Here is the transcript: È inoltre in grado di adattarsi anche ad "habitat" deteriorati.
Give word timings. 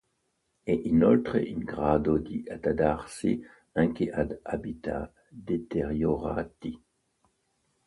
È 0.63 0.71
inoltre 0.71 1.43
in 1.43 1.59
grado 1.63 2.17
di 2.17 2.43
adattarsi 2.49 3.39
anche 3.73 4.09
ad 4.09 4.39
"habitat" 4.41 5.11
deteriorati. 5.29 6.83